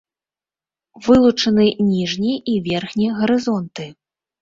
Вылучаны 1.09 1.67
ніжні 1.91 2.33
і 2.55 2.59
верхні 2.71 3.07
гарызонты. 3.23 3.93